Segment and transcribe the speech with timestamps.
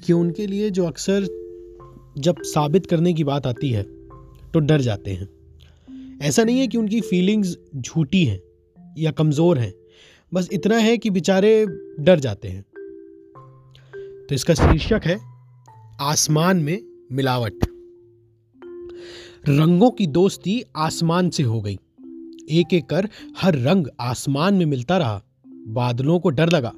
[0.00, 1.24] देखिए उनके लिए जो अक्सर
[2.18, 3.82] जब साबित करने की बात आती है
[4.52, 5.28] तो डर जाते हैं।
[6.22, 8.40] ऐसा नहीं है कि उनकी फीलिंग्स झूठी हैं
[8.98, 9.72] या कमज़ोर हैं,
[10.32, 11.66] बस इतना है कि बेचारे
[12.00, 12.62] डर जाते हैं।
[14.26, 15.18] तो इसका शीर्षक है,
[16.00, 16.80] आसमान में
[17.12, 17.68] मिलावट।
[19.48, 21.78] रंगों की दोस्ती आसमान से हो गई।
[22.50, 25.22] एक एक कर हर रंग आसमान में मिलता रहा।
[25.68, 26.72] बादलों को डर लगा।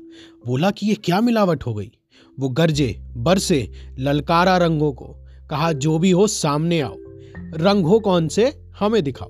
[0.47, 1.93] बोला कि ये क्या मिलावट हो गई?
[2.41, 5.07] वो गरजे, बरसे, ललकारा रंगों को।
[5.51, 6.97] कहा, जो भी हो, सामने आओ।
[7.39, 9.29] रंग हो कौन से, हमें दिखाओ।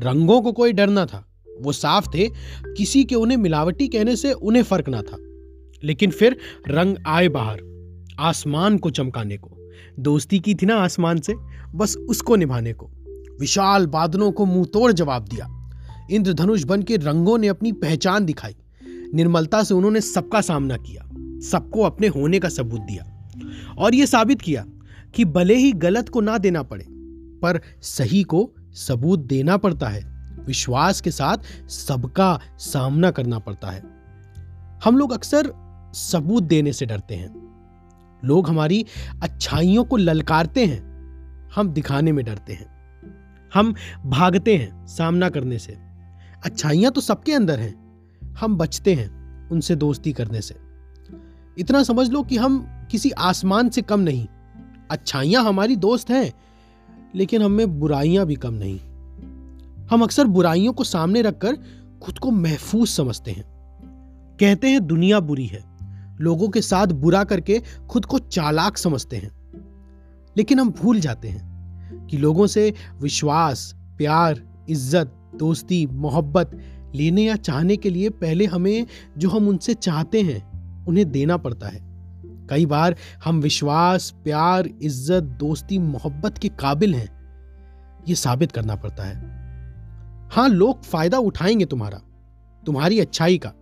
[0.00, 1.26] रंगों को कोई डर ना था।
[1.60, 2.28] वो साफ़ थे।
[2.76, 5.16] किसी के उन्हें मिलावटी कहने से उन्हें फ़र्क ना था।
[5.84, 6.36] लेकिन फिर
[6.68, 7.60] रंग आए बाहर,
[8.18, 9.56] आसमान को चमकाने को।
[9.98, 11.34] दोस्ती की थी ना आसमान से,
[11.74, 12.90] बस उसको निभाने को।
[13.40, 15.70] विशाल बादलों को मुँह तोड़ जवाब दिया।
[16.10, 18.56] इंद्रधनुष बन के रंगों ने अपनी पहचान दिखाई।
[19.14, 21.09] निर्मलता से उन्होंने सबका सामना किया।
[21.40, 23.30] सबको अपने होने का सबूत दिया
[23.78, 24.64] और यह साबित किया
[25.14, 26.86] कि भले ही गलत को ना देना पड़े,
[27.42, 33.82] पर सही को सबूत देना पड़ता है। विश्वास के साथ सबका सामना करना पड़ता है।
[34.84, 35.52] हम लोग अक्सर
[35.94, 37.50] सबूत देने से डरते हैं।
[38.24, 38.86] लोग हमारी
[39.22, 40.90] अच्छाइयों को ललकारते हैं।
[41.54, 42.66] हम दिखाने में डरते हैं।
[43.54, 43.74] हम
[44.06, 45.76] भागते हैं सामना करने से।
[46.44, 47.90] अच्छाइयाँ तो सबके अंदर हैं।
[48.34, 50.69] हम बचते हैं उनसे दोस्ती करने से।
[51.60, 54.26] इतना समझ लो कि हम किसी आसमान से कम नहीं।
[54.90, 56.32] अच्छाइयाँ हमारी दोस्त हैं,
[57.14, 58.78] लेकिन हमें बुराइयाँ भी कम नहीं।
[59.86, 61.56] हम अक्सर बुराइयों को सामने रखकर
[62.02, 63.44] खुद को महफूज समझते हैं।
[64.40, 65.64] कहते हैं, दुनिया बुरी है।
[66.20, 69.30] लोगों के साथ बुरा करके खुद को चालाक समझते हैं।
[70.36, 76.58] लेकिन हम भूल जाते हैं कि लोगों से विश्वास, प्यार, इज़्ज़त, दोस्ती, मोहब्बत,
[76.94, 78.86] लेने या चाहने के लिए पहले हमें
[79.18, 80.49] जो हम उनसे चाहते हैं
[80.90, 81.80] उन्हें देना पड़ता है।
[82.50, 87.08] कई बार हम विश्वास, प्यार, इज़्ज़त, दोस्ती, मोहब्बत के काबिल हैं।
[88.08, 89.16] ये साबित करना पड़ता है।
[90.32, 92.00] हाँ लोग फ़ायदा उठाएँगे तुम्हारा।
[92.66, 93.52] तुम्हारी अच्छाई का।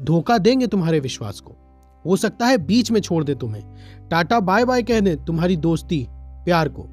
[0.00, 1.56] धोखा देंगे तुम्हारे विश्वास को।
[2.04, 3.62] हो सकता है बीच में छोड़ दे तुम्हें।
[4.08, 6.06] टाटा बाय बाय कह दे तुम्हारी दोस्ती,
[6.44, 6.86] प्यार को।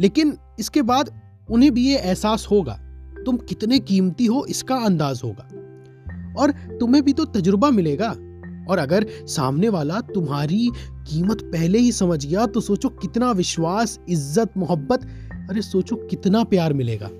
[0.00, 1.10] लेकिन इसके बाद
[1.50, 2.78] उन्हें भी ये एहसास होगा,
[3.26, 5.48] तुम कितने कीमती हो इसका अंदाज होगा।
[6.42, 6.50] और
[6.80, 8.14] तुम्हें भी तो तजुर्बा मिलेगा।
[8.70, 10.70] और अगर सामने वाला तुम्हारी
[11.08, 15.06] कीमत पहले ही समझ गया तो सोचो कितना विश्वास, इज़्ज़त, मोहब्बत,
[15.50, 17.10] अरे सोचो कितना प्यार मिलेगा।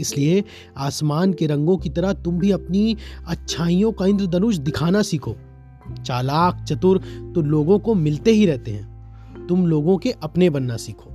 [0.00, 0.44] इसलिए
[0.76, 5.36] आसमान के रंगों की तरह तुम भी अपनी अच्छाइयों का इंद्रधनुष दिखाना सीखो।
[6.04, 6.98] चालाक, चतुर
[7.34, 11.10] तो लोगों को मिलते ही रहते हैं। तुम लोगों के अपने बनना सीखो।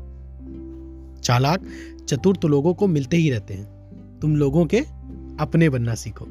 [1.24, 1.66] चालाक,
[2.10, 4.80] चतुर तो लोगों को मिलते ही रहते हैं। तुम लोगों के
[5.40, 6.26] अपने बनना सीखो।